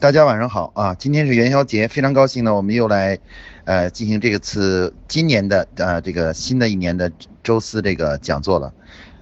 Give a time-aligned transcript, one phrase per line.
[0.00, 0.94] 大家晚上好啊！
[0.94, 3.18] 今天是元宵节，非常高兴呢，我们又来，
[3.64, 7.10] 呃，进行这次今年的呃这个新的一年的
[7.42, 8.74] 周四这个讲座了。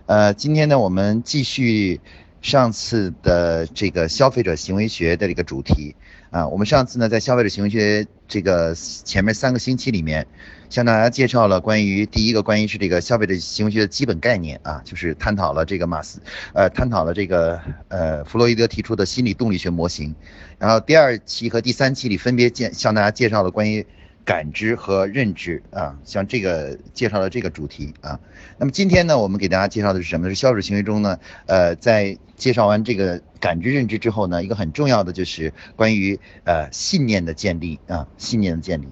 [0.06, 2.00] 呃，今天呢，我们继续
[2.40, 5.94] 上次的这个消费者行为学的这个主题
[6.30, 6.48] 啊。
[6.48, 10.26] 我们上次呢，在消费者行为学这个前面三个星期里面，
[10.72, 16.18] 向大家介绍了关于第一个关于是这个消费者行为学的基本概念啊，就是探讨了这个马斯，
[16.54, 20.14] 呃，探讨了这个呃弗洛伊德提出的心理动力学模型。
[20.58, 23.86] 然后第二期和第三期里分别介向大家介绍了关于。
[24.24, 28.20] 感知和认知啊，像这个介绍了这个主题啊。
[28.56, 30.28] 那么今天呢，我们给大家介绍的是什么？
[30.28, 31.18] 是消费者行为中呢？
[31.46, 38.86] 呃，在介绍完这个感知认知之后呢，一个很重要的就是关于呃信念的建立啊，信念的建立。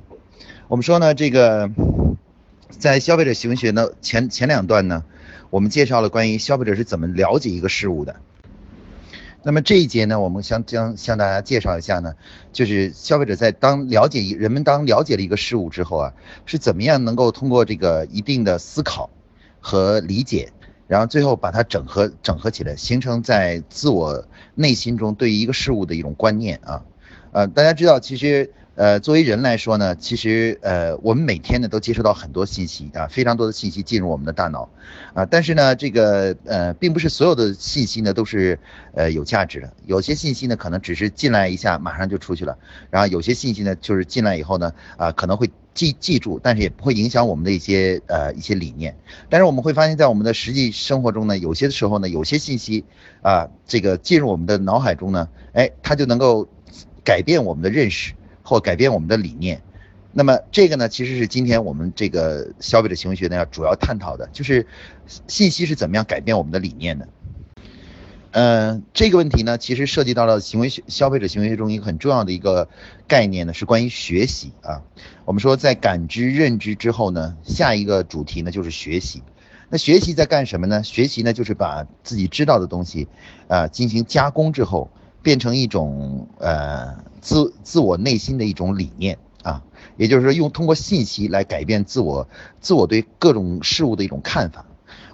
[0.70, 1.68] 我们说呢，这个
[2.68, 5.02] 在消费者行为学的前前两段呢，
[5.50, 8.14] 我们介绍了关于消费者是怎么了解一个事物的。
[9.42, 12.14] 那么这一节呢，我们想将向大家介绍一下呢，
[12.52, 16.12] 就是消费者在当了解一人们当了解了一个事物之后啊，
[16.46, 19.10] 是怎么样能够通过这个一定的思考
[19.58, 20.52] 和理解，
[20.86, 26.84] 然后最后把它整合整合起来，形成在自我内心中对于一个事物的一种观念啊，
[27.32, 28.52] 呃，大家知道其实。
[28.76, 34.68] 呃，作为人来说呢，其实呃，我们每天呢都接收到很多信息啊，非常多的信息进入我们的大脑，
[35.12, 38.58] 啊，但是呢，这个呃，并不是所有的信息呢都是
[38.94, 42.56] 呃有价值的，有些信息呢可能只是进来一下马上就出去了，
[42.90, 48.96] 然后有些信息呢就是进来以后呢啊可能会记记住，但是也不会影响我们的一些呃一些理念，
[49.28, 52.84] 但是我们会发现，在我们的实际生活中呢，有些时候呢，有些信息
[53.20, 56.48] 啊这个进入我们的脑海中呢，哎，它就能够
[57.04, 58.14] 改变我们的认识。
[58.50, 59.62] 或改变我们的理念，
[60.12, 64.66] 那么这个呢，其实是今天我们这个消费者行为学呢要主要探讨的，就是
[65.28, 67.06] 信息是怎么样改变我们的理念的。
[68.32, 72.68] 嗯，这个问题呢，其实涉及到了行为学消费者行为学中一个很重要的一个
[73.06, 74.82] 概念呢，是关于学习啊。
[75.24, 79.22] 我们说在感知认知之后呢，下一个主题呢就是学习。
[79.68, 80.82] 那学习在干什么呢？
[80.82, 83.06] 学习呢就是把自己知道的东西
[83.46, 84.90] 啊进行加工之后。
[85.22, 89.62] 变成一种呃自自我内心的一种理念啊，
[89.96, 92.28] 也就是说用通过信息来改变自我
[92.60, 94.64] 自我对各种事物的一种看法。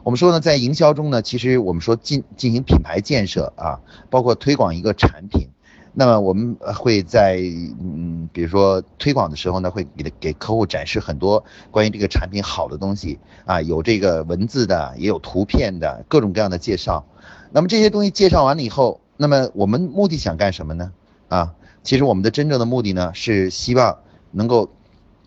[0.02, 5.48] 我们说呢，在营销中呢，其实我们说进进行品牌建设啊，包括推广一个产品，
[5.92, 7.40] 那么我们会在
[7.80, 17.04] 嗯，比如说推广的时候呢，会给给客户展示很多关于这个产品好的东西啊，有这个文字的，也有图片的，各种各样的介绍。
[17.50, 19.00] 那么这些东西介绍完了以后。
[19.18, 20.92] 那么我们目的想干什么呢？
[21.28, 21.54] 啊，
[21.86, 23.96] 其实我们的真正的目的呢，是希望
[24.32, 24.68] 能够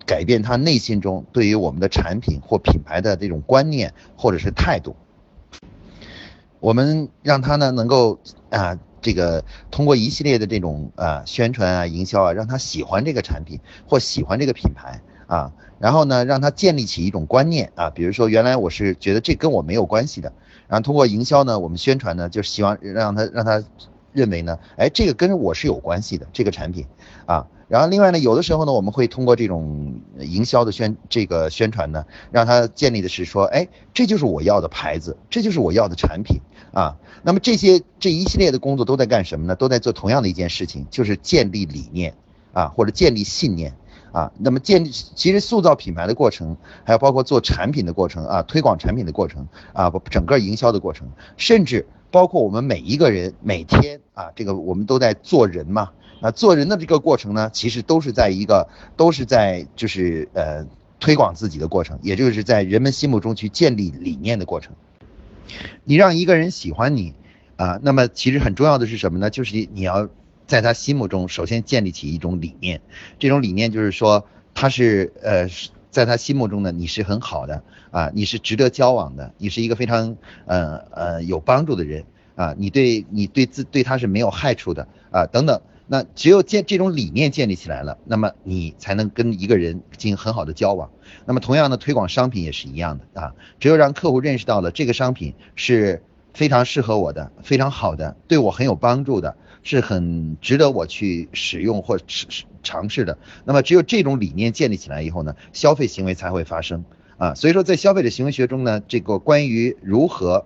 [0.05, 4.93] 改变他内心中对于我们的产品或品牌的这种观念或者是态度。
[6.59, 8.19] 我们让他呢能够
[8.49, 20.33] 啊，这个通过一系列的这种啊宣传啊、营销啊，让他喜欢这个产品或喜欢这个品牌啊，然后呢让他建立起一种观念啊，比如说原来我是觉得这跟我没有关系的。
[20.67, 23.63] 然后通过营销呢，我们宣传呢，就希望让他让他
[24.19, 26.85] 认为呢，哎，这个跟我是有关系的这个产品，
[27.25, 36.41] 啊，然后另外呢，有的时候呢，我们会通过这种营销的宣这个宣传呢，让他建立的是说，哎，这就是我要的牌子，这就是我要的产品，
[36.73, 39.55] 啊，那么这些这一系列的工作都在干什么呢？
[39.55, 42.13] 都在做同样的一件事情，就是建立理念，
[42.53, 43.73] 啊，或者建立信念。
[44.11, 51.07] 啊，那么建立其实塑造品牌的过程，还有包括做产品的过程啊，推广产品的过程啊，整个营销的过程，
[51.37, 60.65] 甚至包括我们每一个人每天啊，这个我们都在做人嘛，啊，做人的这个过程呢，其实都是在一个都是在就是呃
[60.99, 64.73] 推广自己的过程，也就是在人们心目中去建立理念的过程。
[65.83, 67.13] 你让一个人喜欢你
[67.55, 69.29] 啊，那么其实很重要的是什么呢？
[69.29, 70.09] 就是你要。
[70.49, 72.81] 在他心目中，首先建立起一种理念，
[73.19, 74.25] 这种理念就是说，
[74.55, 75.47] 他是呃，
[75.89, 82.03] 在他心目中呢，你是很好的啊，你是值得交往的，你是一个非常呃呃有帮助的人
[82.35, 85.61] 啊，你对你对自对他是没有害处的啊等等。
[85.91, 90.91] 那只有建这种理念建立起来了，那么你才能跟一个人进行很好的交往。
[91.25, 96.03] 那么同样的推广商品也是一样的啊，只有让客户认识到了这个商品是
[96.35, 99.35] 非常适合我的，非常好的，对我很有帮助的。
[99.63, 102.27] 是很值得我去使用或试
[102.63, 103.17] 尝试的。
[103.45, 106.83] 那么，只有这种理念建立起来以后呢，消费行为才会发生
[107.17, 107.33] 啊。
[107.35, 110.45] 所以说，在消费者行为学中呢，这个关于如何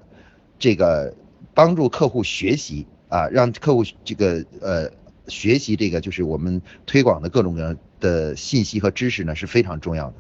[0.59, 1.15] 这个
[1.53, 4.91] 帮助客户学习啊，让客户这个呃
[5.27, 10.15] 学习这个就是我们推广的各种各样的信息和知识呢，是非常重要的。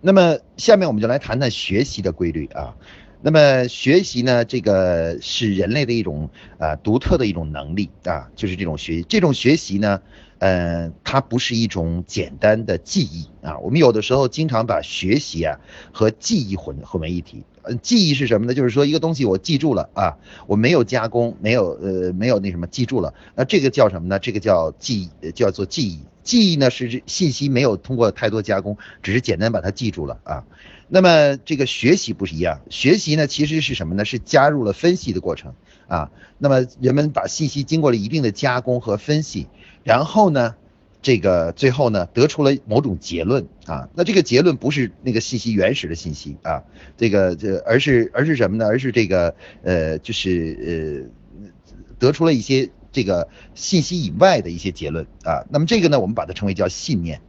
[0.00, 2.76] 那么，下面我们就来谈谈学习的规律啊。
[3.22, 10.00] 那么学习呢，这个是人类的一种啊独特的一种能力啊，就是这种学习这种学习呢，
[10.38, 13.58] 呃，它不是一种简单的记忆啊。
[13.58, 15.58] 我们有的时候经常把学习啊
[15.92, 17.42] 和记忆混混为一体。
[17.62, 18.54] 呃，记忆是什么呢？
[18.54, 20.14] 就是说一个东西我记住了啊，
[20.46, 24.20] 我没有加工，没有呃没有那什么记住了，那这个叫什么呢？
[24.20, 26.00] 这个叫记忆，叫做记忆。
[26.22, 30.44] 记忆呢是信息没有通过太多加工，只是简单把它记住了啊。
[30.88, 34.04] 那么这个学习不是一样，学习呢其实是什么呢？
[34.04, 35.54] 是加入了分析的过程
[35.88, 36.10] 啊。
[36.38, 39.48] 那么人们把信息经过了一定的加工和分析，
[39.82, 40.54] 然后呢，
[41.02, 43.88] 这个最后呢得出了某种结论啊。
[43.94, 46.62] 那这个结论不是那个信息原始的信息啊，
[46.96, 48.66] 这个这而是而是什么呢？
[48.66, 51.10] 而是这个呃就是
[51.42, 51.50] 呃
[51.98, 55.42] 得出了一些这个信息以外的一些结论啊。
[55.50, 57.20] 那么这个呢，我们把它称为叫信念。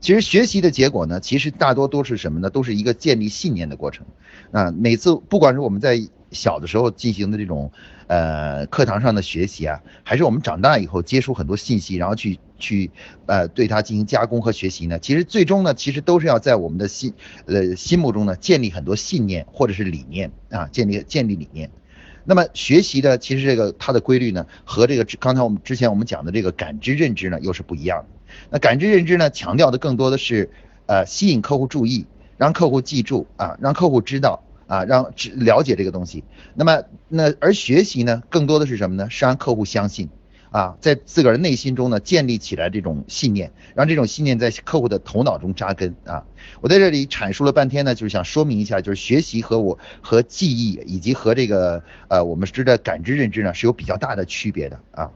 [0.00, 2.48] 其实学习的结果呢，其实大多都是什么呢？
[2.50, 4.06] 都是一个建立信念的过程。
[4.52, 6.00] 啊，每次不管是我们在
[6.30, 7.70] 小的时候进行的这种，
[8.06, 12.90] 呃，课堂上的学习啊，还是我们长大以后接触很多信息，然后去去，
[13.26, 17.12] 呃，对它进行加工和学习呢，其实最终呢，其实都是要在我们的心，
[17.46, 21.70] 呃，心目中呢建立很多信念或者是理念啊，建立建立理念。
[22.24, 28.17] 那么学习的其实这个它的规律呢，和这个刚才我们之前我们讲的这个感知认知呢，又是不一样的。
[28.50, 30.50] 那感知认知呢，强调的更多的是，
[30.86, 32.06] 呃，吸引客户注意，
[32.36, 36.24] 让客户记住啊，让客户知道啊，让了解这个东西。
[36.54, 39.10] 那么，那而学习呢，更多的是什么呢？
[39.10, 40.08] 是让客户相信
[40.50, 46.24] 啊，在自个儿内心中呢，建立起来这种信念，让这种信念在客户的头脑中扎根啊。
[46.62, 55.10] 我在这里阐述了半天呢，就是想说明一下，就是学习和我和记忆以及和这个呃我们知的感知认知呢，是有比较大的区别的啊。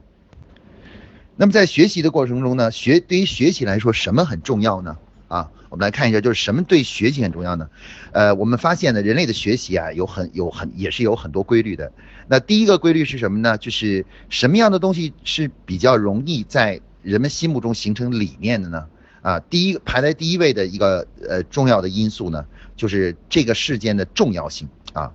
[1.35, 4.97] 那么在学习的过程中呢，学对于学习来说什么很重要呢？
[5.27, 7.67] 啊，我们来看一下，就是什么对学习很重要呢？
[8.11, 11.91] 呃，我们发现呢，人类的学习啊，有很有很也是有很多规律的。
[12.27, 13.57] 那第一个规律是什么呢？
[13.57, 18.85] 就是什么样的东西是比较容易在人们心目中形成理念的呢？
[19.23, 22.45] 啊，第一排在第一位的一个呃重要的因素呢，
[22.75, 25.11] 就是这个事件的重要性啊。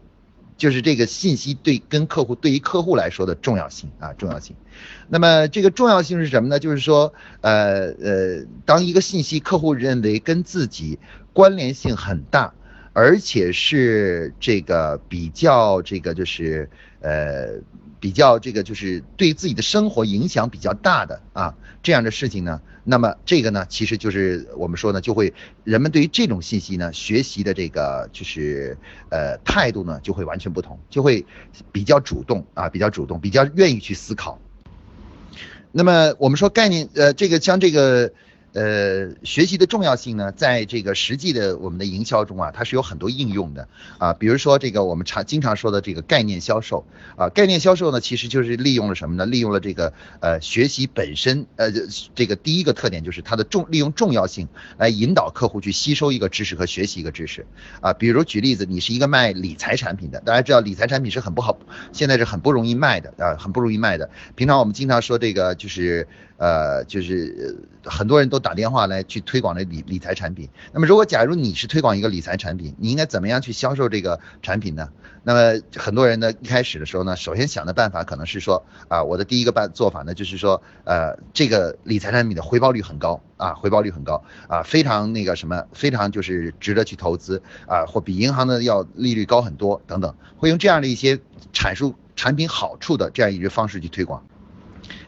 [0.59, 4.55] 就是这个信息对跟客户对于客户来说的重要性啊重要性，
[5.09, 6.59] 那么这个重要性是什么呢？
[6.59, 10.99] 就是说，呃呃，当一个信息客户认为跟自己
[11.33, 12.53] 关联性很大，
[12.93, 16.69] 而且是这个比较这个就是
[17.01, 17.63] 呃。
[18.01, 25.33] 比较这个就是对自己的生活影响比较大的啊这样的事情呢，那么这个呢其实就是我们说呢就会
[25.65, 28.77] 人们对于这种信息呢学习的这个就是
[29.11, 31.25] 呃态度呢就会完全不同，就会
[31.73, 34.39] 比较主动啊比较主动，比较愿意去思考。
[35.73, 38.13] 那么我们说概念呃这个像这个。
[38.59, 43.69] 呃，学习的重要性呢，在这个实际的我们的营销中啊，它是有很多应用的
[43.99, 44.13] 啊。
[44.15, 46.85] 比如说这个我们常经常说的这个概念销售
[47.17, 49.27] 啊，概念销售呢，其实就是利用了什么呢？
[49.27, 51.71] 利用了这个呃学习本身呃
[52.17, 57.47] 这个第一个特点就是它的重利用重要性来引导客户去吸收一个知识和学习一个知识
[57.81, 57.93] 啊。
[57.93, 61.57] 比如举例子，你是一个卖理财产品的，大家知道理财产品是很不好，
[61.93, 64.11] 现在是很不容易卖的啊，很不容易卖的。
[64.35, 66.09] 平常我们经常说这个就是。
[66.39, 70.49] 呃，就是很多人都打电话来去推广这理理财产品。
[70.73, 74.89] 那么，如果假如你是推广一个理财产品，你应该怎么样去销售这个产品呢？
[75.25, 91.19] 那么，很多人呢一开始的时候呢，首先想的办法可能是说，啊，我的第一个办做法呢，就是说，呃，这个理财产品的回报率很高啊，回报率很高啊，非常那个什么，非常就是值得去投资啊，或比银行的要利率高很多等等，会用这样的一些
[91.53, 94.25] 阐述产品好处的这样一个方式去推广。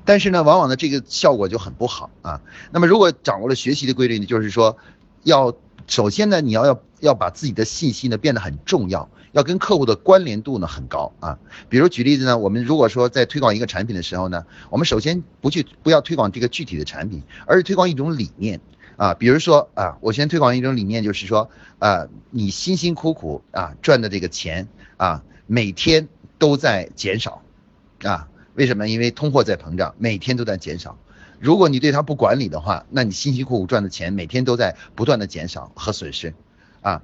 [0.05, 2.41] 但是呢，往往呢这个效果就很不好啊。
[2.73, 4.77] 那么如果掌握了学习的规律呢，就是说，
[5.23, 5.55] 要
[5.87, 11.39] 首先呢，你要要要把自己的信息呢变得很重要，要跟客户的关联度呢很高啊。
[11.69, 18.61] 比如举例子呢，我们如果说在推广一个产品的时候呢，我们首先不去不要推广这个具体的产品，而是推广一种理念
[18.97, 19.15] 啊。
[19.15, 27.43] 比如说啊，我先推广一种理念，就是说啊，你辛辛苦苦啊赚的这个钱啊，每天都在减少
[28.05, 28.29] 啊。
[28.55, 28.89] 为什么？
[28.89, 30.99] 因为通货在膨胀，每天都在减少。
[31.39, 36.35] 如果你对它不管理的话，那你辛辛苦苦赚的钱每天都在不断的减少和损失，
[36.83, 37.03] 啊。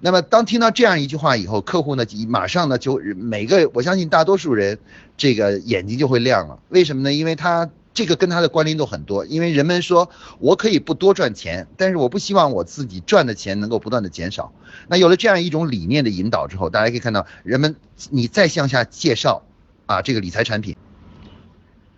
[0.00, 4.78] 那么当听到这样一句话以后，客户呢马上呢就每个我相信大多数人
[5.16, 6.60] 这个眼睛就会亮了。
[6.68, 7.12] 为什么呢？
[7.12, 9.26] 因为他这个跟他的关联度很多。
[9.26, 14.52] 因为人们说我可以不多赚钱，但是我不希望我自己赚的钱能够不断的减少。
[14.86, 17.74] 那有了这样一种理念的引导之后，大家可以看到，人们
[18.10, 19.42] 你再向下介绍
[19.88, 20.76] 啊这个理财产品。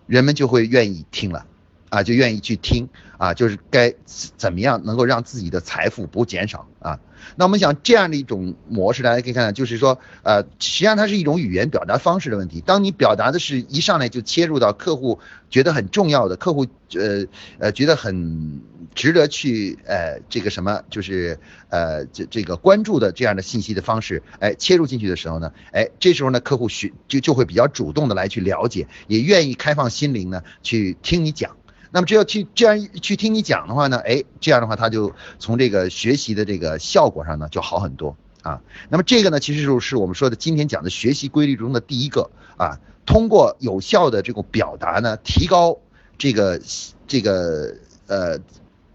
[0.07, 1.47] 人们就会愿意听了，
[1.91, 3.95] 啊，就愿意去听啊，就是该
[4.37, 6.99] 怎么样能够让自己的财富不减少啊。
[7.37, 12.63] 那我们想这样的一种模式，大家可以看到，就是说，呃，实际上它是一种语言表达方式的问题。
[12.63, 15.19] 当你表达的是一上来就切入到客户
[15.51, 17.27] 觉得很重要的，客户呃
[17.59, 18.63] 呃觉得很
[18.95, 31.55] 值得去呃这个什么，就是呃这这个关注的这样的信息的方式，哎，切入进去的时候呢，哎，这时候呢，客户学就就会比较主动的来去了解，也愿意开放心灵呢去听你讲。
[31.93, 38.61] 那么只要去这样去听你讲的话呢，哎，这样的话他就从这个学习的这个效果上呢就好很多啊。
[38.89, 45.79] 那么这个呢，其实就是我们说的今天讲的学习规律中的第一个啊，通过有效的这种表达呢，提高
[46.17, 46.61] 这个
[47.07, 47.75] 这个
[48.07, 48.39] 呃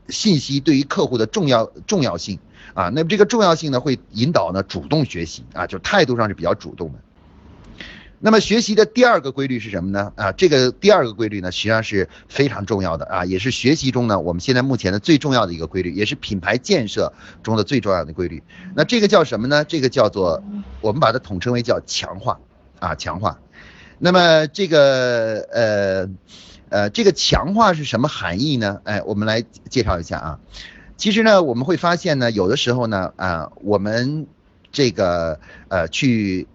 [0.09, 2.39] 信息对于客户的重要重要性
[2.73, 2.89] 啊。
[2.89, 6.99] 那么这个重要性呢，会引导呢主动学习啊，就态度上是比较主动的。
[8.19, 10.11] 那么学习的第二个规律是什么呢？
[10.15, 17.11] 啊，这个第二个规律呢，实际上是非常重要的啊，也是学习中呢我们现在目前的最重要的一个规律，也是品牌建设
[17.43, 18.41] 中的最重要的规律。
[18.75, 19.63] 那这个叫什么呢？
[19.65, 20.43] 这个叫做
[20.81, 22.39] 我们把它统称为叫强化
[22.79, 23.39] 啊，强化。
[23.99, 26.09] 那么这个呃
[26.69, 28.81] 呃，这个强化是什么含义呢？
[28.85, 30.39] 哎，我们来介绍一下啊。
[30.97, 34.27] 其实呢，我们会发现呢，有的时候呢啊，我们
[34.71, 36.47] 这个呃去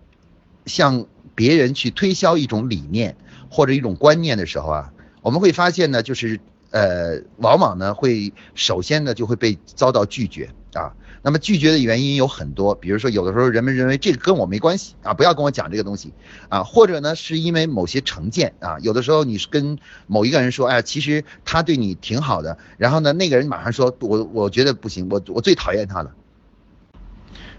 [0.67, 1.07] 向
[1.41, 3.17] 别人去推销一种理念
[3.49, 4.93] 或者一种观念的时候啊，
[5.23, 6.39] 我们会发现呢，就是
[6.71, 10.93] 呃，往往呢会首先呢就会被遭到拒绝啊。
[11.23, 16.13] 那么拒绝的原因有很多，比如说有的时候人们认为这个跟我没关系啊，不要跟我讲这个东西
[16.51, 18.79] 啊，或者呢是因为某些成见啊。
[18.81, 26.13] 有的时候你是跟某一个人说，哎，其实他对你挺好的，然后呢那个人马上说，我我觉得不行，我我最讨厌他了。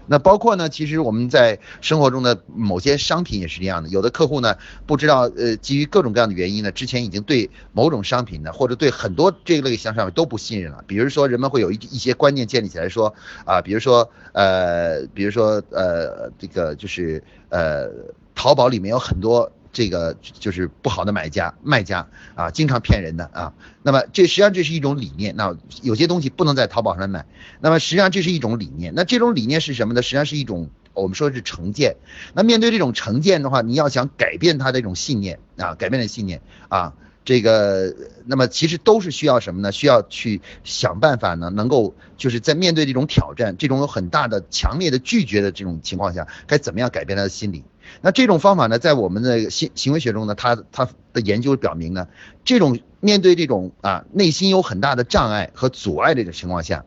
[0.06, 3.88] 那包括呢，其实我们在生活中的某些商品也是这样的。
[3.88, 4.56] 有的客户呢，
[4.86, 10.82] 不知道呃，基于各种各样的原因呢，之前已经对某种商品呢，或者对很多这类型商品都不信任了。
[10.86, 17.88] 比如说，人们会有一一些观念建立起来，说啊，比如说呃，比如说呃，这个就是呃，
[18.34, 19.50] 淘宝里面有很多。
[19.72, 23.52] 这个就是不好的买家、卖家啊，经常骗人的啊。
[23.82, 25.34] 那么这实际上这是一种理念。
[25.34, 27.24] 那有些东西不能在淘宝上买。
[27.60, 28.92] 那么实际上这是一种理念。
[28.94, 30.02] 那这种理念是什么呢？
[30.02, 31.96] 实际上是一种我们说的是成见。
[32.34, 36.92] 那面对这种成见的话，你要想改变他的这种信念啊，改变的信念啊，
[37.24, 37.94] 这个
[38.26, 39.72] 那么其实都是需要什么呢？
[39.72, 47.64] 需要去想办法呢，能够就是在面对这种挑战、这种有很大的、强烈的拒绝的这种情况下，该怎么样改变他的心理？
[48.00, 52.08] 那这种方法呢，在我们的行行为学中呢，它它的研究表明呢，
[52.44, 56.84] 这种面对这种啊内心有很大的障碍和阻碍的这种情况下，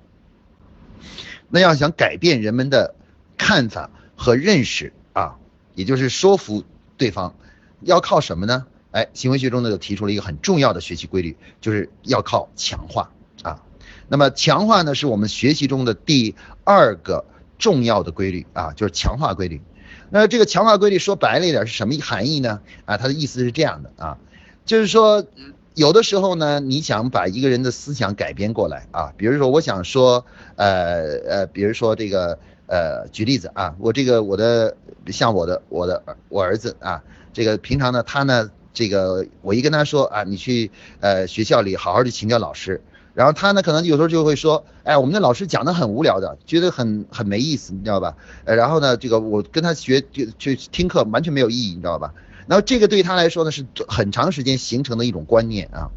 [1.50, 2.96] 那要想改变人们的
[3.38, 5.36] 看法和认识啊，
[5.76, 6.64] 也就是说服
[6.98, 7.36] 对方，
[7.82, 8.66] 要靠什么呢？
[8.92, 13.12] 哎，行为学中呢就提出了一个很重要的学习规律，就是要靠强化
[13.44, 13.62] 啊。
[14.08, 16.34] 那么强化呢，是我们学习中的第
[16.64, 17.26] 二个
[17.58, 19.62] 重要的规律啊，就是强化规律。
[20.10, 22.62] 那这个强化规律说白了一点是什么含义呢？
[22.86, 24.18] 啊，它的意思是这样的啊，
[24.66, 25.26] 就是说
[25.74, 34.76] 有的时候呢，你想把一个人的思想改变过来啊，比如说我想说，呃呃，比如说这个呃，举例子啊，我这个我的
[35.08, 42.82] 像我的我的我儿子啊，这个平常呢他呢这个我一跟他说啊，你去呃学校里好好的请教老师。
[43.16, 48.16] 然后他呢，可能有时候就会说，哎，我们的老师讲的很无聊的，觉得很很没意思，你知道吧？
[48.44, 52.14] 呃，然后呢，这个我跟他学就去听课完全没有意义，你知道吧？
[52.46, 55.90] 然后这个对他来说呢，是很长时间形成的一种观念啊。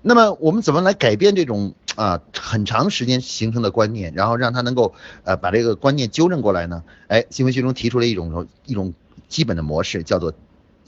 [0.00, 4.94] 那么我们怎么来改变这种啊很长时间形成的观念，然后让他能够
[5.24, 6.84] 呃把这个观念纠正过来呢？
[7.08, 8.94] 哎，行为学中提出了一种一种
[9.28, 10.32] 基本的模式，叫做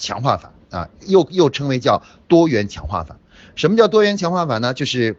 [0.03, 3.19] 强化法啊，又又称为叫多元强化法。
[3.55, 4.75] 什么叫多元强化法呢？
[4.75, 5.17] 就是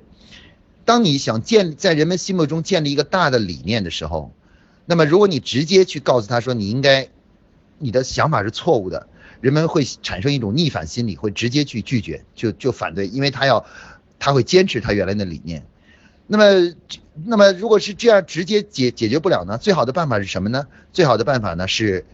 [0.84, 4.34] 当你想建在人们心目中建立一个大的理念的时候，
[4.86, 7.08] 那么如果你直接去告诉他说你应该，
[7.78, 9.08] 你的想法是错误的，
[9.40, 13.66] 人们会产生一种逆反心理，会直接去拒绝，就就反对，因为他要
[14.20, 15.66] 他会坚持他原来的理念。
[16.28, 16.74] 那么
[17.26, 19.58] 那么如果是这样直接解解决不了呢？
[19.58, 20.68] 最好的办法是什么呢？
[20.92, 22.06] 最好的办法呢是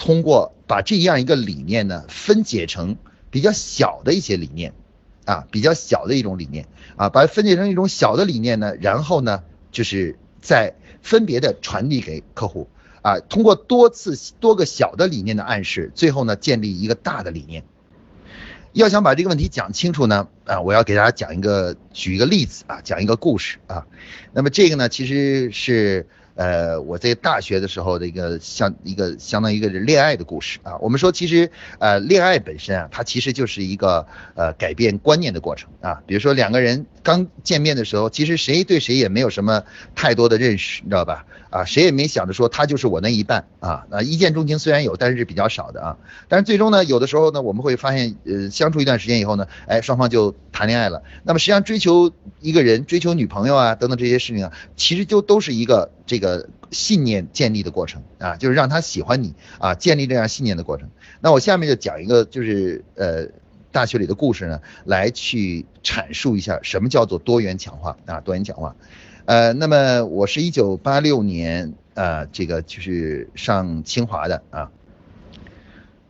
[0.00, 2.96] 通过把这样一个理念呢分解成
[3.30, 4.72] 比较小的一些理念。
[5.26, 6.66] 啊，比较小的一种理念
[6.96, 12.68] 啊，把它分解成一种小的理念呢，然后呢，就是再分别的传递给客户
[13.02, 17.62] 啊，通过多次多个小的理念的暗示，最后呢，建立一个大的理念。
[18.72, 23.86] 要想把这个问题讲清楚呢，啊，我要给大家讲一个举一个例子啊，讲一个故事啊。
[24.32, 26.08] 那么这个呢，其实是
[26.40, 30.74] 呃，我在大学的时候的一个像一个相当于一个恋爱的故事啊。
[30.78, 36.00] 我们说，其实呃，恋爱本身啊，它其实就是一个呃改变观念的过程啊。
[36.06, 39.62] 比如说两个人刚见面的时候，其实谁对谁也没有什么
[39.94, 41.26] 太多的认识，你知道吧？
[41.50, 43.86] 啊，谁也没想着说他就是我那一半啊。
[43.90, 45.98] 那一见钟情虽然有，但是是比较少的啊。
[46.28, 51.02] 但是最终呢，有的时候呢，我们会发现，呃，相处一段时间以后呢，哎，双方就谈恋爱了。
[51.24, 60.88] 那么实际上追求一个人、追求女朋友啊等等这些事情啊，其实就都是一个这个信念建立的过程啊，就是让他喜欢你啊，建立这样信念的过程。
[61.20, 63.26] 那我下面就讲一个就是呃
[63.72, 68.76] 大学里的故事呢，来去阐述一下什么叫做多元强化啊，多元强化。
[69.30, 74.72] 呃，那么我是一九八六年呃，这个就是上清华的啊。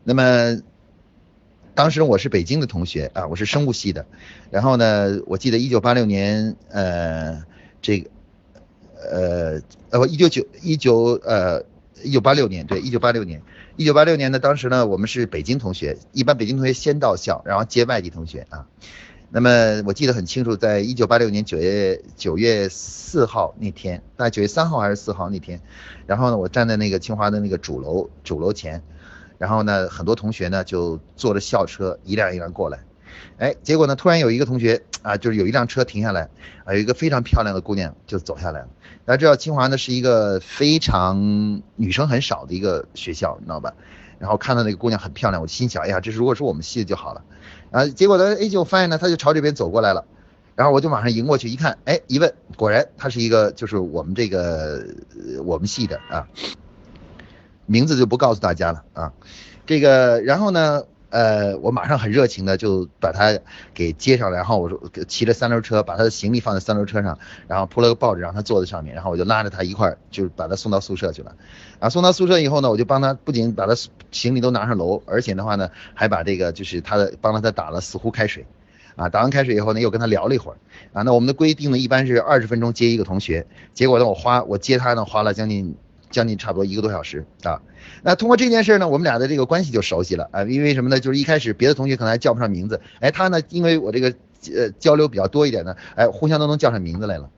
[0.05, 0.59] 那么
[1.75, 4.07] 当时我是北京的同学啊，我是生物系的。
[4.51, 7.45] 然后呢，我记得一九八六年，呃，
[7.83, 8.11] 这个，
[8.95, 9.61] 呃，
[9.91, 11.63] 呃，一九九一九呃
[12.03, 13.43] 一九八六年，对，一九八六年，
[13.77, 18.67] 一九八六年呢，当时呢，我们是北京同学，一般北京同学先到校，然后接外地同学啊。
[19.33, 25.61] 那么我记得很清楚，在一九八六年九月九月四号那天，大概九月三号还是四号那天，
[26.05, 28.83] 然后呢，我站在那个清华的那个主楼主楼前，
[29.39, 32.81] 然后呢，很多同学呢就坐着校车一辆一辆过来，
[33.39, 36.29] 哎，结果呢，突然有一个同学啊，就是有一辆车停下来，
[36.65, 38.69] 啊，有一个非常漂亮的姑娘就走下来了。
[39.05, 43.75] 大家知道清华呢是一个非常女生很少的一个学校，你知道吧？
[44.19, 47.23] 然后看到那个姑娘很漂亮，我心想，哎呀，这如果是我们系的就好了。
[47.71, 50.05] 啊，结果呢，哎，就发现呢，他就朝这边走过来了，
[50.57, 54.85] 然后我就马上迎过去一看，哎，一问，果然他是一个就是我们这个
[55.45, 56.27] 我们系的啊，
[57.67, 59.13] 名字就不告诉大家了啊，
[59.67, 63.39] 这个，然后呢，呃，我马上很热情的就把他
[63.75, 71.35] 给接上来，然后我说骑着三轮车把他的行李放在三轮车上，然后铺了个报纸让他坐在上面，然后我就拉着他一块儿就把他送到宿舍去了。
[71.81, 73.75] 啊，送到宿舍以后呢，我就帮他不仅把他
[74.11, 78.47] 行李都拿上楼，而且的话呢，还把这个就是他的帮了他打了四壶开水，
[78.95, 80.57] 啊，打完开水以后呢，又跟他聊了一会儿，
[80.93, 85.75] 啊，那我们的规定呢，一般是二十分钟接一个同学，结果呢，我花我接他呢花了将近
[86.11, 87.61] 将近差不多一个多小时啊，
[88.03, 91.01] 那通过这件事呢，我们俩的这个关系就熟悉了啊，因为什么呢？
[91.01, 94.09] 就是一开始别的同学可能还叫不上名字，哎，他呢，因为我这个
[94.55, 97.29] 呃交流比较多一点呢，哎，互相都能叫上名字来了。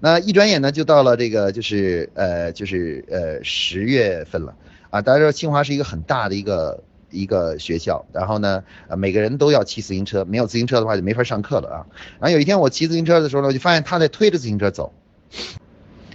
[0.00, 4.54] 那一转眼呢，就到了这个就是呃就是呃十月份了
[4.90, 5.00] 啊。
[5.00, 11.86] 大家知道清华是一个很大的一个一个学校，然后呢，呃每个人都要骑自行车，没有自行车的话就没法上课了啊。
[12.18, 14.92] 然后有一天我骑自行车的时候呢，我就发现他在推着自行车走，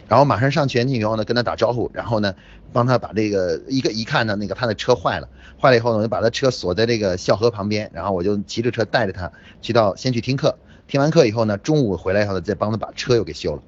[0.08, 2.36] 然后马上上前去以后呢，跟他打招呼，然后呢
[2.78, 5.28] 帮他把这个一个一看呢，那个他的车坏了，
[5.60, 9.32] 坏了以后呢，我就把他车锁在这个校河旁边，然后我就骑着车带着他
[9.64, 10.56] 去到先去听课。
[10.88, 13.64] 听完课以后呢，中午回来以后呢，再帮他把车又给修了。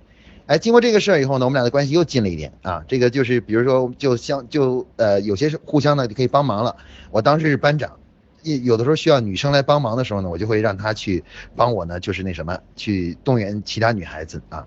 [0.46, 2.84] 哎，经过这个事儿以后呢，我们俩的关系又近了一点啊。
[2.88, 6.76] 这个就是，比如说，就相就呃，有些互相呢就可以帮忙了。
[7.10, 7.98] 我当时是班长，
[8.44, 11.24] 有的时候需要女生来帮忙的时候呢，我就会让她去
[11.56, 14.66] 帮我呢，就是那什么，去动员其他女孩子啊。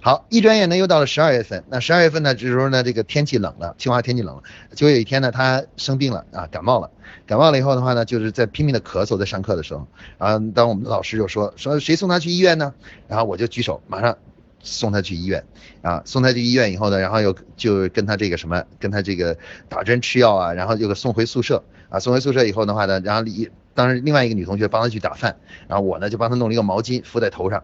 [0.00, 4.42] 好，一转眼呢又到了十二月份，那十二月份呢，这时候呢这个天气冷了，清华天气冷了，
[4.74, 6.90] 就有一天呢她生病了啊，感冒了。
[7.24, 9.86] 感冒了以后的话呢，就是在拼命的咳嗽，在上课的时候，
[10.18, 12.74] 啊，当我们的老师就说说谁送她去医院呢？
[13.06, 14.18] 然后我就举手，马上
[14.64, 15.44] 送他去医院，
[15.82, 19.36] 啊，送他去医院以后呢，然后又就跟他这个什么，跟他这个
[19.68, 25.36] 打针吃药啊，然后又给送回宿舍，啊，送回宿舍以后的话呢，然后一当时另外一个女同学帮他去打饭，
[25.68, 27.62] 然后我呢就帮他弄了一个毛巾敷在头上。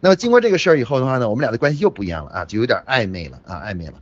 [0.00, 3.94] 那么经过这个事儿以后的话呢，我们俩的关系又不一样了啊，就有点暧昧了啊，暧昧了。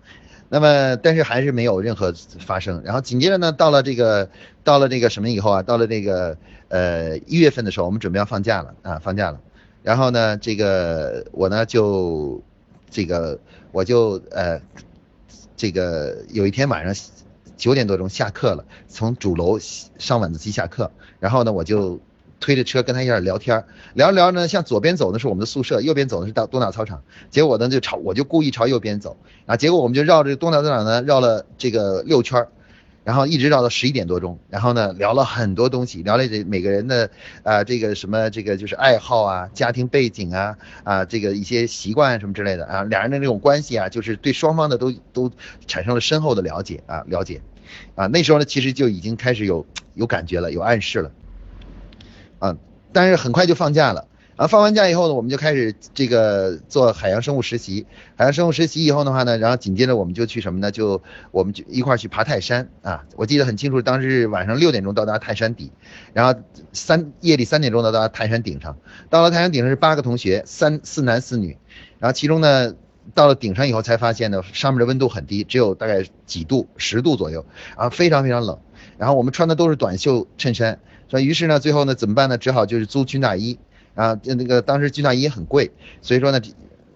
[0.49, 2.83] 那么，但是还是没有任何发生。
[2.85, 4.29] 然后紧接着呢，到了这个，
[4.63, 6.37] 到了这个什么以后啊，到了这个
[6.69, 9.41] 呃一月份的时候，我们准备要放假了啊，放假了。
[9.83, 12.43] 然后呢，这个我呢就
[12.91, 13.39] 这个
[13.73, 14.61] 我就呃
[15.57, 16.95] 这个有一天晚上
[17.57, 19.59] 九点多钟下课了，从主楼
[19.99, 20.91] 上晚自习下课，
[21.21, 22.01] 然后呢我就。
[22.41, 23.65] 推着车跟他一块聊天，
[23.95, 27.03] 聊着聊着呢，向左边走的是我们的宿舍，右边走的是到东大操场。
[27.31, 32.47] 结果呢，就朝我就故意朝右边走啊，结果我们就绕着东大操场呢绕了这个六圈，
[33.05, 37.11] 然后一直绕到十一点多钟，然后呢聊了很多东西，聊了这每个人的
[37.43, 45.31] 啊这个什么这个就是爱好啊、家庭背景啊啊这个一些习惯啊什么之类的啊，两人的那种关系啊，就是对双方的都都
[45.67, 47.43] 产生了深厚的了解啊了解
[47.95, 51.13] 啊，那时候呢其实就已经开始有有感觉了，有暗示了。
[52.39, 52.57] 啊，
[52.93, 54.49] 但是很快就放假了啊！
[54.49, 57.87] 放完假以后呢，我们就开始这个做海洋生物实习。
[58.17, 60.73] 海洋生物实习以后的话呢，然后紧接着我们就去什么呢？
[60.73, 63.05] 就我们就一块去爬泰山啊！
[63.17, 65.71] 我记得很清楚，当时晚上六点钟到达泰山底，
[66.13, 66.41] 然后
[66.73, 68.77] 三夜里三点钟到达泰山顶上。
[69.09, 71.57] 到了泰山顶上是八个同学，三四男四女，
[72.01, 72.75] 然后其中呢，
[73.15, 78.59] 到了顶上以后才发现呢，上面的温度很低，只有大概几度，十度左右，啊，非常非常冷。
[78.99, 82.37] 然后我们穿的都是短袖衬衫，所以于是呢，最后呢怎么办呢？
[82.37, 83.59] 只好就是租军大衣，
[83.95, 85.71] 啊，那个当时军大衣很贵，
[86.03, 86.41] 所以说呢。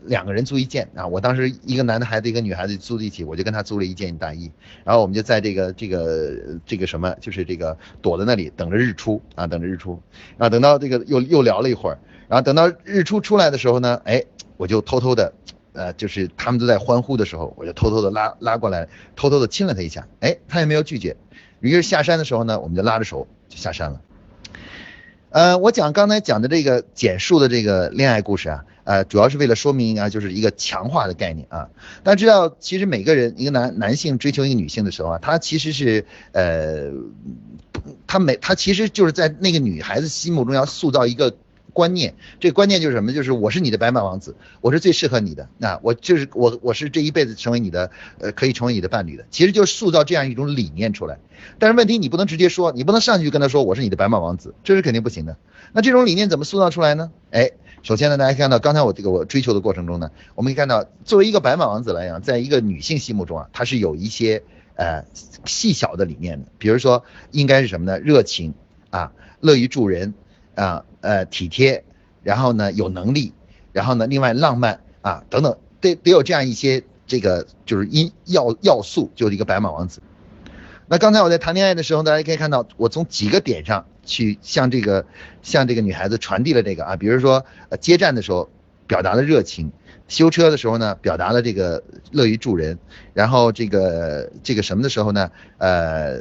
[0.04, 4.50] 两个人租一件啊，我当时一个男的孩子一个女孩子租在一起，我就跟他租了一件大衣，
[4.82, 6.30] 然后我们就在这个这个
[6.64, 10.00] 这个什么，就是这个躲在那里等着日出啊，等着日出
[10.38, 14.24] 啊，等到这个又又聊了一会儿，然后等到日出出来的时候呢，哎，
[14.56, 15.34] 我就偷偷的，
[15.74, 21.18] 呃，就是他们都在欢呼的时候，我就偷偷的拉拉过来，偷偷的亲了他一下，哎，他也没有拒绝，
[21.61, 24.00] 于是下山的时候呢，我们就拉着手就下山了。
[25.31, 28.64] 呃，我讲刚才讲的这个简述的这个恋爱故事啊。
[28.85, 31.69] 呃，主要是为了说明啊，就是一个强化的概念啊。
[32.03, 36.91] 大家知道，其实每个人，一个男男性追求一个女性的时候啊，他其实是呃，
[38.07, 41.37] 他每他其实就是在那个女孩子心目中要塑造一个
[41.72, 43.12] 观念，这个观念就是什么？
[43.12, 49.24] 就是我是你的白马王子，我是最适合你的，那我就是我我是这一辈子成为你的呃，可以成为你的伴侣的。
[49.31, 51.18] 其实就是塑造这样一种理念出来。
[51.59, 55.37] 但是问题你不能直接说，你不能上去就跟他说我是你的白马王子，这是肯定不行的。
[55.72, 57.11] 那这种理念怎么塑造出来呢？
[57.31, 57.50] 哎。
[57.81, 64.42] 首先呢，大家看到刚才我这个我追求的过程中呢，我们可以看到，作为一个白马王子来讲，在一个女性心目中啊，她是有一些
[64.74, 65.04] 呃
[65.44, 68.00] 细小的理念的，比如说应该是什么呢？
[68.00, 68.52] 热情
[68.90, 70.12] 啊，乐于助人
[70.59, 71.85] 啊，呃体贴，
[72.25, 73.33] 然后呢有能力，
[73.73, 80.03] 然后呢另外浪漫啊等等，得得有这样一些这个就是因要要素，就是一个白马王子。
[80.88, 85.07] 那刚才我在谈恋爱的时候，大家可以看到，我从几个点上去向这个
[85.42, 88.51] 向这个女孩子传递了这个啊，比如说呃接站的时候
[88.88, 89.71] 表达了热情，
[90.09, 92.77] 修车的时候呢表达了这个乐于助人，
[93.14, 96.21] 然后这个这个什么的时候呢，呃，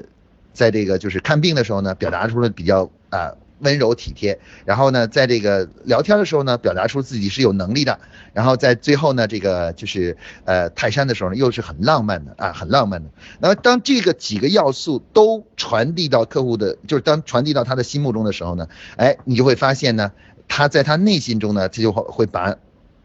[0.53, 3.33] 在这个就是看病的时候呢表达出了比较啊。
[3.59, 7.99] 温柔体贴，然后呢，在这个聊天的时候呢，表达出自己是有能力的，
[8.33, 10.15] 然后在最后呢，这个就是
[10.45, 13.09] 呃泰山的时候呢，又是很浪漫的啊，很浪漫的。
[13.39, 20.11] 那么当这个几个要素都传递到客户的，就是当传递到他的心目中的时候呢，哎，你就会发现呢，
[20.47, 22.55] 他在他内心中呢，他就会会把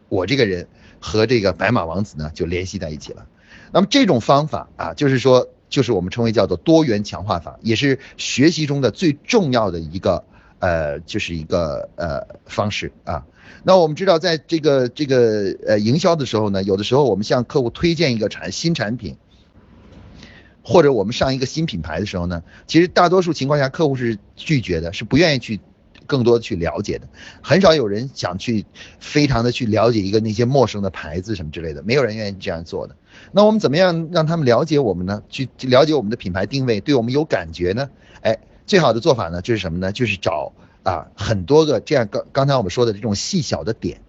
[0.09, 0.67] 我这个人
[0.99, 3.25] 和这个白马王子呢就联系在一起了。
[3.71, 10.25] 那么这种方法啊，就是说，就是我们称为叫做多元强化法，也是学习中的最重要的一个。
[10.63, 13.21] 呃，就是一个呃方式啊。
[13.65, 19.17] 那我们知道，在这个这个呃营销的时候呢，有的时候我们向客户推荐一个产新产品，
[20.63, 25.59] 或者我们上一个新品牌的时候呢，其实大多数情况下客户是拒绝的，是不愿意去
[26.07, 27.09] 更多的去了解的。
[27.41, 28.65] 很少有人想去
[29.01, 32.95] 非常的去了解一个那些陌生的牌子什么之类的，没有人愿意这样做的。
[33.33, 35.21] 那我们怎么样让他们了解我们呢？
[35.27, 37.89] 去了解我们的品牌定位，对我们有感觉呢？
[38.21, 38.39] 哎。
[38.65, 39.91] 最好的做法呢，就是什么呢？
[39.91, 44.01] 就是找啊很多个这样刚刚才我们说的这种细小的点，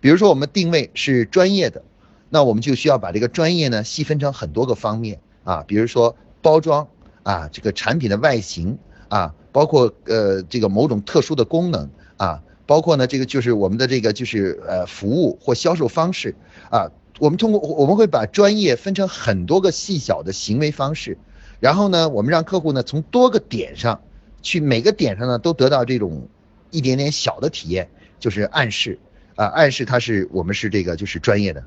[0.00, 1.82] 比如说我们定位是专业的，
[2.28, 6.86] 那我们就需要把这个专业呢细分成很多个方面啊，比如说包装
[7.22, 16.34] 啊，这个产品的外形啊，包括呃这个某种特殊的功能啊，包括呢这个就是我们的这个就是呃服务或销售方式
[16.70, 21.16] 啊，我们通过我们会把专业分成很多个细小的行为方式。
[21.62, 24.02] 然后呢，我们让客户呢从多个点上
[24.42, 26.28] 去，每个点上呢都得到这种
[26.72, 28.98] 一点点小的体验，就是暗示
[29.36, 31.62] 啊，暗示他是我们是这个就是专业的。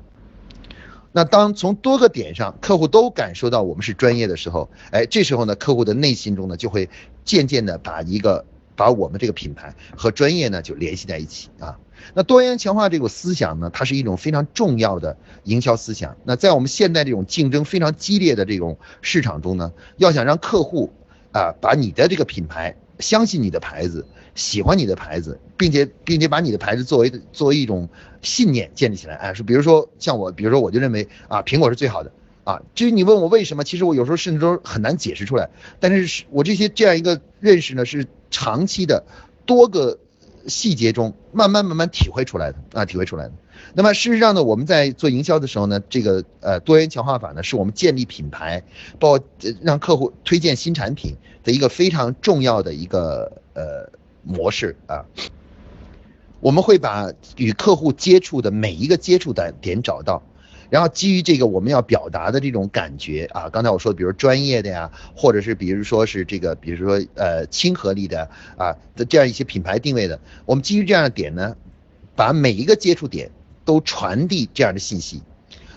[1.12, 6.90] 那当从多个点上客户都感受到我们是专业的时候，哎，这时候呢客户的内心中呢就会
[7.24, 8.44] 渐渐的把一个
[8.76, 11.78] 把我们这个品牌和专业呢就联系在一起啊。
[12.14, 16.16] 那多元强化这种思想呢，它是一种非常重要的营销思想。
[16.24, 20.92] 那在我们现在这种竞争非常激烈的这种市场中呢，要想让客户
[21.32, 27.88] 啊把你的这个品牌相信你的牌子，喜欢你的牌子，并且并且把你的牌子作为作为一种
[28.22, 32.10] 信念建立起来，哎，说比如说像我，比如说我就认为啊苹果是最好的
[32.44, 32.62] 啊。
[32.74, 35.50] 至于你问我为什么，其实我有时候甚至都很难解释出来。
[35.80, 39.04] 但是我这些这样一个认识呢，是长期的
[39.44, 39.98] 多个。
[40.46, 43.32] 细节中慢慢慢慢体会出来的啊，体会出来的。
[43.74, 48.62] 那么事实上呢，我们在做营销的时候呢，这个呃多元强化法呢，是我们建立品牌，
[48.98, 49.24] 包括
[49.62, 53.90] 让客户推荐新产品的一个非常重要的一个呃
[54.22, 55.04] 模式啊。
[56.40, 60.22] 我们会把与客户接触的每一个接触的点找到。
[60.68, 71.56] 然后基于这个我们要表达的这种感觉啊，刚才我说，比如专业的呀，或者是比如说是这个，比如说呃亲和力的啊的这样一些品牌定位的，我们基于这样的点呢，
[72.14, 73.30] 把每一个接触点
[73.64, 75.22] 都传递这样的信息，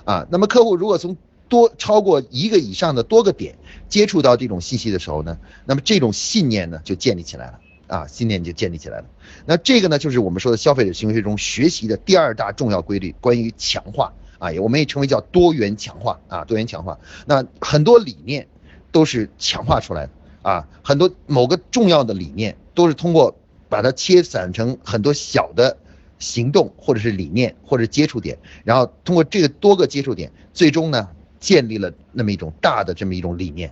[0.06, 1.15] 啊，那么客户如果从
[1.47, 3.56] 多超过一个以上的多个点
[3.88, 9.06] 接触到这种信息的时候呢，那么这种信念呢就建立起来了啊，信念就建立起来了。
[9.45, 14.13] 那这个呢就是我们说的消费者行为学中学习的第二大重要规律，关于强化。
[14.39, 16.97] 啊，我们也称为叫多元强化啊，多元强化。
[17.28, 18.47] 那很多理念
[18.91, 23.38] 都是强化出来的啊，很多某个重要的理念都是通过
[23.69, 25.78] 把它切散成很多小的
[26.17, 33.71] 行动或者是理念或者接触点，然后通过这个多个接触点，最终呢建立了那么一种大的这么一种理念。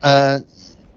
[0.00, 0.42] 呃。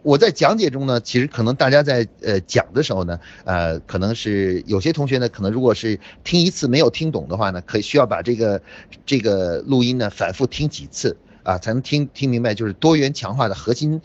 [0.07, 8.61] 我在讲解中呢，其实可能大家在呃讲的时候呢，呃，可能是有些同学呢，可能如果是听一次没有听懂的话呢，可以需要把这个
[9.05, 14.01] 这个录音呢反复听几次啊，才能听听明白，就是多元强化的核心。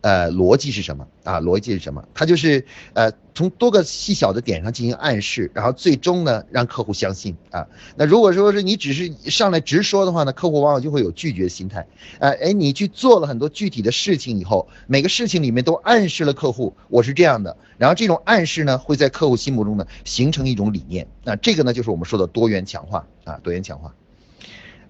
[0.00, 1.40] 呃，逻辑是什么啊？
[1.40, 2.06] 逻辑是什么？
[2.14, 7.66] 它就是呃，从多个细小的点上进行暗示，然后最终呢，让客户相信啊。
[7.96, 11.86] 那如果说是你只是上来直说的话呢，客户往往就会有拒绝心态。
[12.20, 21.08] 呃，哎，你去做了很多具体的事情以后，每个事情里面都暗示了客户我是这样的，然后这种暗示呢，会在客户心目中呢形成一种理念。
[21.24, 23.92] 那这个呢，就是我们说的多元强化啊，多元强化。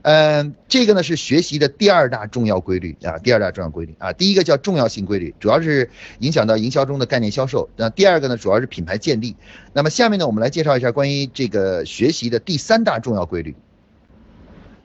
[0.08, 5.90] 嗯，这个呢是学习的第二大重要规律啊，第二大重要规律啊，第一个叫重要性规律，主要是
[6.20, 7.68] 影响到营销中的概念销售。
[7.76, 9.36] 那第二个呢，主要是品牌建立。
[9.74, 13.54] 那么下面呢，我们来介绍一下关于这个学习的第三大重要规律，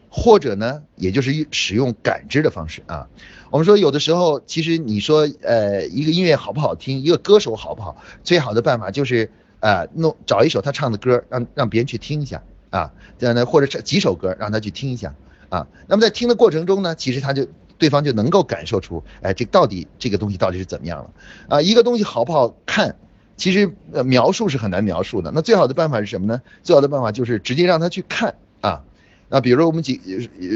[0.10, 3.08] 或者呢，也就是使用感知的方式啊。
[3.50, 9.32] 我们说有的时候，其实你说呃，一个音乐好不好听，一个歌手好不好，最好的办法就是
[9.62, 12.44] 啊，弄找一首他唱的歌，让让别人去听一下。
[12.74, 15.14] 啊，这样呢，或者是几首歌，让他去听一下
[15.50, 15.68] 啊。
[15.86, 21.12] 那么在听的过程中呢，其实他就对方就能够感受出，哎，这到底这个东西到底是怎么样了
[21.50, 21.62] 啊？
[21.62, 22.96] 一个东西好不好看，
[23.38, 25.32] 其实呃描述是很难描述的。
[25.36, 26.42] 那最好的办法是什么呢？
[26.64, 28.82] 最好的办法就是直接让他去看啊。
[29.30, 30.00] 那比如我们几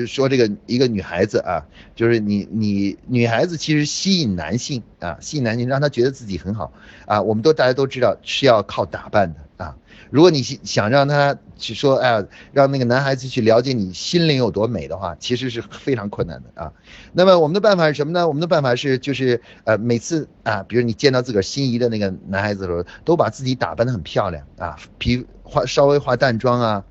[0.08, 6.72] 说这个一个女孩子啊，就是你你女孩子其实吸引男性啊，吸引男性让他觉得自己很好
[7.06, 7.22] 啊。
[7.22, 9.76] 我们都大家都知道是要靠打扮的啊。
[10.10, 16.72] 如果你想让他去说，哎呀，让那个男孩子去了解你心灵有多美的话，其实是非常困难的啊。
[17.14, 18.28] 那么我们的办法是什么呢？
[18.28, 26.84] 我们的办法是，就是呃，每次啊，比如你见到自个儿心仪的那个男孩子的时候，都把自己打扮得很漂亮啊，皮化稍微化淡妆啊。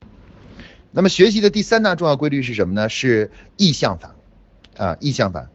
[0.93, 2.89] 那么学习的第三大重要规律是什么呢？
[2.89, 4.15] 是意向法
[4.77, 5.49] 啊，意向法。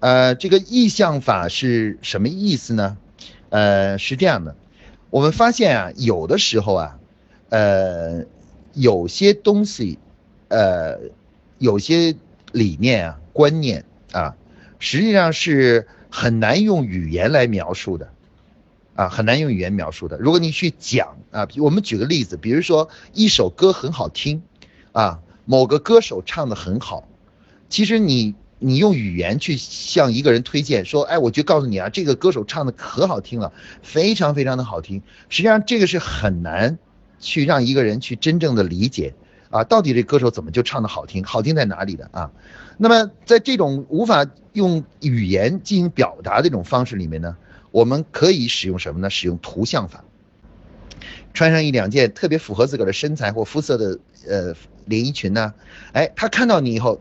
[0.00, 2.96] 呃，这个意向法是什么意思呢？
[3.50, 4.56] 呃，是这样的。
[5.10, 6.98] 我们发现啊，有的时候啊，
[7.48, 8.24] 呃，
[8.74, 9.98] 有些东西，
[10.48, 10.98] 呃，
[11.58, 12.14] 有些
[12.52, 14.36] 理念啊、观念啊，
[14.78, 18.12] 实际上是很难用语言来描述的，
[18.94, 20.16] 啊，很难用语言描述的。
[20.18, 24.42] 如果你去讲啊，我们举个例子，比如说一首歌很好听，
[24.92, 27.08] 啊，某个歌手唱的很好，
[27.68, 28.34] 其实你。
[28.62, 35.02] 你用语言去向一个人推荐说，哎，我就告诉你啊，这个歌手唱的可好听了，非常非常的好听。
[35.30, 36.78] 实际上这个是很难
[37.18, 39.14] 去让一个人去真正的理解
[39.48, 42.30] 啊，到底这歌手怎么就唱的好听，好听在哪里的啊？
[42.76, 47.38] 那么在这种无法用语言进行表达的这种方式里面呢，
[47.70, 49.08] 我们可以使用什么呢？
[49.08, 50.04] 使用图像法，
[51.32, 55.54] 穿上一两件特别符合自个儿的身材或肤色的呃连衣裙呢，
[55.92, 57.00] 哎，他看到你以后。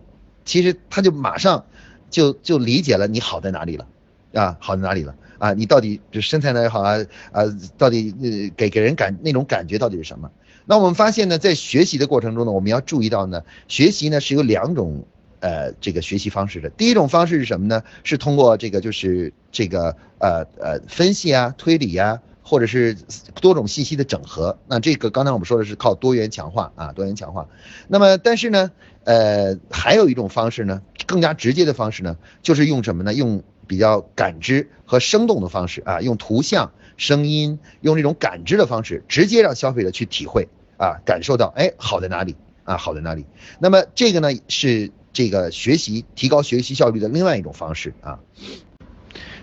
[0.49, 1.63] 其实他就马上
[2.09, 3.85] 就就理解了你好在哪里了，
[4.33, 5.53] 啊，好在哪里了啊？
[5.53, 6.97] 你到底就身材呢也好啊
[7.31, 7.43] 啊，
[7.77, 10.31] 到底呃给给人感那种感觉到底是什么？
[10.65, 15.05] 那我们发现呢，在学习的过程中呢，我们要注意到呢，学习呢是有两种
[15.39, 16.67] 呃这个学习方式的。
[16.71, 17.83] 第一种方式是什么呢？
[18.03, 22.19] 是通过这个就是这个呃呃分析啊、推理呀。
[22.49, 22.97] 或者是
[23.39, 27.47] 多种信息的整合，那这个刚才我们说的是靠多元强化啊，多元强化。
[27.87, 28.71] 那么，但是呢，
[29.03, 33.13] 呃，还有一种方式呢，更加直接的方式呢，就是用什么呢？
[33.13, 40.47] 用比较感知和生动的方式啊，用图像、声音，用这种感知的方式，直接让消费者去体会
[40.79, 43.27] 啊，感受到哎，好在哪里啊，好在哪里。
[43.59, 48.17] 那么这个呢，是这个学习提高学习效率的另外一种方式啊。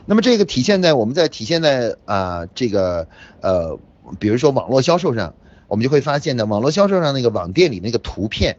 [0.07, 3.09] 那么这个体现在我们在体现在啊这个
[3.41, 3.79] 呃，
[4.21, 5.35] 比如说网络销售上，
[5.67, 8.57] 我们就会发现呢，网络销售上那个网店里那个图片，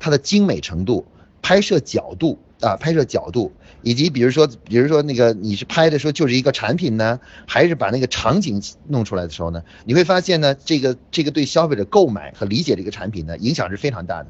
[0.00, 1.06] 它的精美程度、
[1.42, 14.28] 拍摄角度啊、拍摄角度，以及比如说比如说那个你是拍的时候就是一个产品呢，还是把那个场景弄出来的时候呢，你会发现呢，这个这个对消费者购买和理解这个产品呢，影响是非常大的。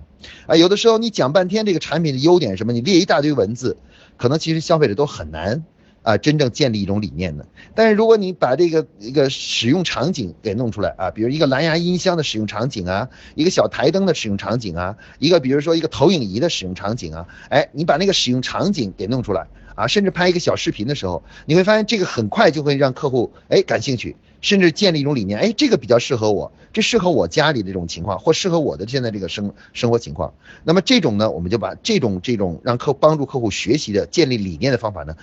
[0.48, 3.76] 啊，有的时候你讲半天这个产品的优点什么，你列一大堆文字，
[4.16, 5.64] 可能其实消费者都很难。
[6.06, 7.44] 啊，真正建立一种理念的。
[7.74, 24.14] 但是如果你把这个一个使用场景给弄出来啊，比如一个蓝牙音箱的使用场景啊，一个小台灯的使用场景啊，一个比如说一个投影仪的使用场景啊，哎，你把那个使用场景给弄出来啊，甚至拍一个小视频的时候，你会发现这个很快就会让客户哎感兴趣。
[24.42, 30.34] 甚至建立一种理念，哎，这个比较适合我，这适合我家里这种情况，或适合我的现在这个生生活情况。
[30.62, 35.16] 那么这种呢，我们就把这种这种让客帮助客户学习的建立理念的方法呢，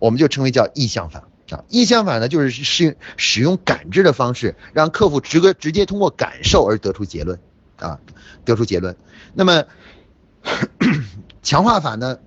[0.00, 1.62] 我们就称为叫意向法啊。
[1.68, 7.38] 意向法呢，就是使使用感知的方式，让客户直个直接通过感受而得出结论
[7.76, 8.00] 啊，
[8.44, 8.96] 得出结论。
[9.34, 9.64] 那么
[11.42, 12.18] 强化法呢？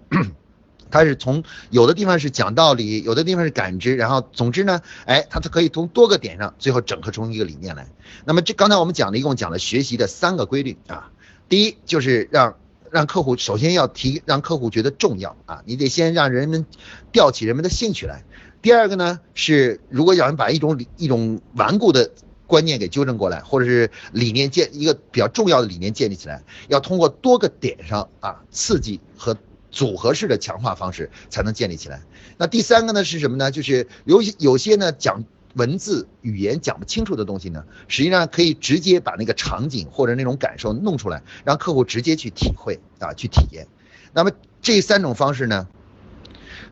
[0.89, 7.87] 它是从有的地方是讲道理，有的地方是感知，然后总之呢，哎，它可以从多个点上最后整合出一个理念来。
[8.25, 11.09] 那么这刚才我们讲的一共讲了学习的三个规律啊，
[11.49, 12.57] 第一就是让
[12.93, 16.65] 让客户首先要提让客户觉得重要啊，你得先让人们
[17.11, 18.23] 吊起人们的兴趣来。
[18.61, 22.11] 第二个呢是如果想把一种理一种顽固的
[22.47, 29.35] 观念给纠正过来，或者是理念建一个比较重要的理念建立起来，要通过多个点上啊刺激和。
[29.73, 32.03] 组合式的强化方式才能建立起来。
[32.37, 33.49] 那第三个呢是什么呢？
[33.49, 43.67] 就是有有些呢讲文字语言讲不清楚的东西呢，实际上可以直接把那个场景或者那种感受弄出来，让客户直接去体会啊，去体验。
[44.13, 45.67] 那么这三种方式呢，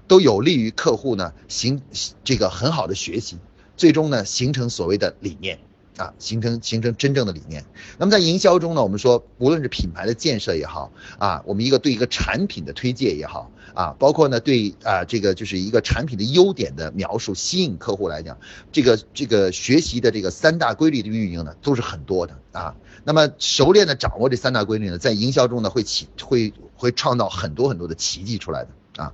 [0.08, 1.82] 都有利于客户呢形
[2.24, 3.38] 这个很好的学习，
[3.78, 5.60] 最终呢形成所谓的理念。
[6.02, 7.64] 啊，形成形成真正的理念。
[8.00, 18.36] 那么在营销中呢，我们说，无论是品牌的建设也好，啊，我们一个对一个产品的推介也好，啊，包括呢对啊这个就是一个产品的优点的描述，吸引客户来讲，
[18.72, 22.74] 这个这个学习的这个三大规律的运用呢，都是很多的啊。
[23.04, 29.14] 那么熟练的掌握这三大规律呢，在营销中呢会起会会创造很多很多的奇迹出来的啊。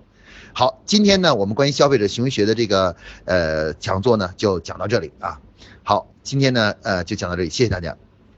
[0.53, 2.95] 好，今天呢我们关于消费者行为学的这个
[3.25, 5.41] 呃讲座呢就讲到这里啊。
[5.89, 7.95] 好，今天呢，呃，就讲到这里，谢谢大家。